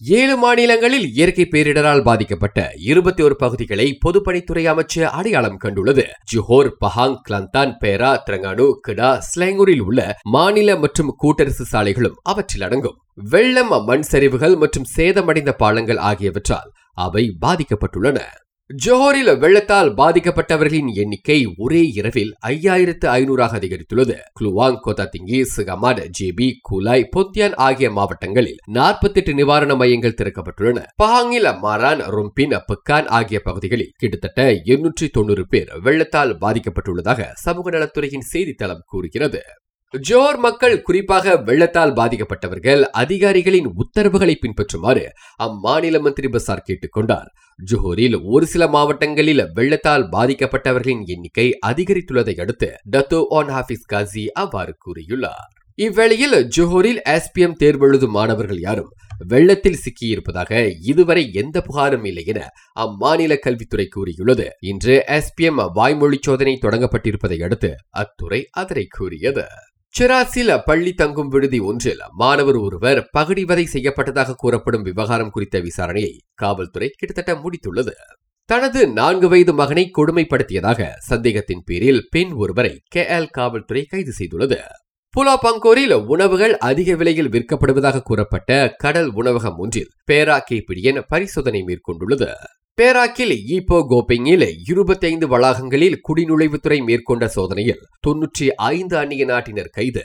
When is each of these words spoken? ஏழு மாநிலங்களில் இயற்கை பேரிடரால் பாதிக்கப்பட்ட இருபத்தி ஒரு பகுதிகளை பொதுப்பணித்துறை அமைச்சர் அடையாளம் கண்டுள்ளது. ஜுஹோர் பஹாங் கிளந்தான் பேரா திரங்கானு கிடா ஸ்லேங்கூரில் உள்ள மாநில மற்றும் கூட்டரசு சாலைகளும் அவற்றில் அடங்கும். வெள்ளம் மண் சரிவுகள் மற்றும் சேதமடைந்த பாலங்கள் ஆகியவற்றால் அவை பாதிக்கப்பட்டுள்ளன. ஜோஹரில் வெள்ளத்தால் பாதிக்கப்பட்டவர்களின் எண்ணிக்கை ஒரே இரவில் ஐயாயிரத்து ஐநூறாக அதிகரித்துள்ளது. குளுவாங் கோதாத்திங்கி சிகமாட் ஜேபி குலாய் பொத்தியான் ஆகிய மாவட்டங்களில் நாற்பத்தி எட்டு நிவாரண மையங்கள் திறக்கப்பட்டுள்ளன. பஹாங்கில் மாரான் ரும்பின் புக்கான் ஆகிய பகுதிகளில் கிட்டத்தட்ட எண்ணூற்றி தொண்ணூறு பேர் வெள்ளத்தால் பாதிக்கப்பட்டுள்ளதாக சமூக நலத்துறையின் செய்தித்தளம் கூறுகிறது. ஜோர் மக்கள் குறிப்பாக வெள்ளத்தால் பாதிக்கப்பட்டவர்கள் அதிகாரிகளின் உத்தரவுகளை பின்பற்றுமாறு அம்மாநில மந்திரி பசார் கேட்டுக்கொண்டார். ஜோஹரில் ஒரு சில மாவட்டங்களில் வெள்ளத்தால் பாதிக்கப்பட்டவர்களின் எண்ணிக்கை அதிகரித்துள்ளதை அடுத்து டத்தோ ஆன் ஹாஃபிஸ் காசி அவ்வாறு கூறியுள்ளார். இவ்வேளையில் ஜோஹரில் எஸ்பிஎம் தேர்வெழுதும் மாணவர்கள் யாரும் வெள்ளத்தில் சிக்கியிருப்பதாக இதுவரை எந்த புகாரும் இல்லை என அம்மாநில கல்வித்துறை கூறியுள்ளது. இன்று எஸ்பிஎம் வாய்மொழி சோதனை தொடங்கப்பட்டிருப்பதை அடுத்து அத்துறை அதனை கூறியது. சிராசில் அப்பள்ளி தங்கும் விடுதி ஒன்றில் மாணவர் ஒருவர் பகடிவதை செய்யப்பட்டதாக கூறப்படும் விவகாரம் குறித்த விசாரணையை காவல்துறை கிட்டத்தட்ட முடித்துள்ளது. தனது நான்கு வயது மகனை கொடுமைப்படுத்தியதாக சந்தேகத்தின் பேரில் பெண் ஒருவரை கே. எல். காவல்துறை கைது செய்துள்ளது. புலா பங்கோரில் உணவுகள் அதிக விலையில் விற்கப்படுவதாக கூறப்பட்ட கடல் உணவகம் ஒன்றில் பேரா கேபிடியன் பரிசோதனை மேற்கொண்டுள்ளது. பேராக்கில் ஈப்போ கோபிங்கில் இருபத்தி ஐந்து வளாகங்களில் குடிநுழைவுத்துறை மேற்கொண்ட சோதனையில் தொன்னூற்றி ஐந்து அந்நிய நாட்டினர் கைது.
ஏழு 0.00 0.36
மாநிலங்களில் 0.36 1.12
இயற்கை 1.12 1.48
பேரிடரால் 1.50 2.02
பாதிக்கப்பட்ட 2.02 2.72
இருபத்தி 2.76 3.22
ஒரு 3.22 3.36
பகுதிகளை 3.36 3.98
பொதுப்பணித்துறை 4.04 4.64
அமைச்சர் 4.64 5.04
அடையாளம் 5.04 5.58
கண்டுள்ளது. 5.64 6.04
ஜுஹோர் 6.32 6.70
பஹாங் 6.80 7.16
கிளந்தான் 7.28 7.72
பேரா 7.80 8.18
திரங்கானு 8.30 8.72
கிடா 8.80 9.22
ஸ்லேங்கூரில் 9.28 9.80
உள்ள 9.80 10.16
மாநில 10.22 10.76
மற்றும் 10.76 11.16
கூட்டரசு 11.22 11.64
சாலைகளும் 11.72 12.16
அவற்றில் 12.22 12.62
அடங்கும். 12.62 12.98
வெள்ளம் 13.14 13.84
மண் 13.84 14.04
சரிவுகள் 14.12 14.56
மற்றும் 14.56 14.84
சேதமடைந்த 14.96 15.52
பாலங்கள் 15.52 15.96
ஆகியவற்றால் 15.96 16.70
அவை 16.92 17.36
பாதிக்கப்பட்டுள்ளன. 17.46 18.18
ஜோஹரில் 18.82 19.38
வெள்ளத்தால் 19.38 19.94
பாதிக்கப்பட்டவர்களின் 19.94 20.86
எண்ணிக்கை 20.94 21.54
ஒரே 21.56 21.82
இரவில் 21.86 22.34
ஐயாயிரத்து 22.46 23.06
ஐநூறாக 23.06 23.58
அதிகரித்துள்ளது. 23.58 24.16
குளுவாங் 24.40 24.78
கோதாத்திங்கி 24.84 25.44
சிகமாட் 25.56 26.08
ஜேபி 26.18 26.52
குலாய் 26.70 27.08
பொத்தியான் 27.16 27.54
ஆகிய 27.54 27.90
மாவட்டங்களில் 27.90 28.56
நாற்பத்தி 28.72 29.14
எட்டு 29.14 29.34
நிவாரண 29.34 29.74
மையங்கள் 29.74 30.14
திறக்கப்பட்டுள்ளன. 30.22 30.82
பஹாங்கில் 31.02 31.50
மாரான் 31.62 31.98
ரும்பின் 31.98 32.56
புக்கான் 32.68 33.06
ஆகிய 33.06 33.40
பகுதிகளில் 33.40 33.92
கிட்டத்தட்ட 33.96 34.52
எண்ணூற்றி 34.52 35.08
தொண்ணூறு 35.10 35.46
பேர் 35.46 35.72
வெள்ளத்தால் 35.82 36.38
பாதிக்கப்பட்டுள்ளதாக 36.38 37.30
சமூக 37.34 37.70
நலத்துறையின் 37.70 38.26
செய்தித்தளம் 38.32 38.82
கூறுகிறது. 38.86 39.42
ஜோர் 40.00 40.36
மக்கள் 40.36 40.82
குறிப்பாக 40.82 41.36
வெள்ளத்தால் 41.36 41.92
பாதிக்கப்பட்டவர்கள் 41.92 42.82
அதிகாரிகளின் 42.82 43.72
உத்தரவுகளை 43.74 44.38
பின்பற்றுமாறு 44.40 45.04
அம்மாநில 45.42 46.00
மந்திரி 46.00 46.28
பசார் 46.28 46.64
கேட்டுக்கொண்டார். 46.68 47.26
ஜோஹரில் 47.72 48.22
ஒரு 48.24 48.46
சில 48.46 48.68
மாவட்டங்களில் 48.68 49.52
வெள்ளத்தால் 49.52 50.08
பாதிக்கப்பட்டவர்களின் 50.08 51.04
எண்ணிக்கை 51.04 51.58
அதிகரித்துள்ளதை 51.66 52.40
அடுத்து 52.40 52.74
டத்தோ 52.90 53.24
ஆன் 53.28 53.48
ஹாஃபிஸ் 53.48 53.86
காசி 53.86 54.32
அவ்வாறு 54.32 54.76
கூறியுள்ளார். 54.86 55.52
இவ்வேளையில் 55.76 56.48
ஜோஹரில் 56.56 57.00
எஸ்பிஎம் 57.08 57.58
தேர்வெழுதும் 57.62 58.10
மாணவர்கள் 58.10 58.58
யாரும் 58.58 58.92
வெள்ளத்தில் 59.26 59.78
சிக்கியிருப்பதாக 59.84 60.72
இதுவரை 60.80 61.32
எந்த 61.32 61.64
புகாரும் 61.68 62.06
இல்லை 62.06 62.24
என 62.24 62.48
அம்மாநில 62.80 63.38
கல்வித்துறை 63.38 63.86
கூறியுள்ளது. 63.86 64.50
இன்று 64.60 65.04
எஸ்பிஎம் 65.06 65.70
வாய்மொழி 65.72 66.18
சோதனை 66.20 66.58
தொடங்கப்பட்டிருப்பதை 66.62 67.42
அடுத்து 67.42 67.74
அத்துறை 67.90 68.44
அதனை 68.50 68.86
கூறியது. 68.86 69.46
சிராசில் 70.00 70.50
அப்பள்ளி 70.50 70.94
தங்கும் 70.94 71.28
விடுதி 71.28 71.58
ஒன்றில் 71.58 71.98
மாணவர் 72.10 72.56
ஒருவர் 72.56 73.08
பகடிவதை 73.18 73.66
செய்யப்பட்டதாக 73.72 74.34
கூறப்படும் 74.34 74.82
விவகாரம் 74.82 75.30
குறித்த 75.30 75.60
விசாரணையை 75.60 76.18
காவல்துறை 76.34 76.90
கிட்டத்தட்ட 76.96 77.42
முடித்துள்ளது. 77.42 77.92
தனது 78.44 78.88
நான்கு 78.88 79.28
வயது 79.28 79.54
மகனை 79.54 79.90
கொடுமைப்படுத்தியதாக 79.98 80.88
சந்தேகத்தின் 80.98 81.62
பேரில் 81.64 82.06
பெண் 82.10 82.32
ஒருவரை 82.32 82.80
கே. 82.84 83.02
எல். 83.02 83.30
காவல்துறை 83.30 83.84
கைது 83.84 84.12
செய்துள்ளது. 84.18 84.58
புலா 85.16 85.36
பங்கோரில் 85.42 86.06
உணவுகள் 86.06 86.58
அதிக 86.58 86.94
விலையில் 86.94 87.28
விற்கப்படுவதாக 87.28 88.00
கூறப்பட்ட 88.00 88.74
கடல் 88.76 89.12
உணவகம் 89.12 89.56
ஒன்றில் 89.56 89.90
பேரா 90.12 90.40
கேபிடியன் 90.50 91.02
பரிசோதனை 91.08 91.62
மேற்கொண்டுள்ளது. 91.62 92.32
பேராக்கில் 92.80 93.34
ஈப்போ 93.48 93.76
கோபிங்கில் 93.90 94.46
இருபத்தி 94.68 95.06
ஐந்து 95.06 95.26
வளாகங்களில் 95.28 96.00
குடிநுழைவுத்துறை 96.08 96.84
மேற்கொண்ட 96.84 97.28
சோதனையில் 97.28 97.82
தொன்னூற்றி 98.06 98.46
ஐந்து 98.56 98.96
அந்நிய 98.96 99.24
நாட்டினர் 99.24 99.70
கைது. 99.72 100.02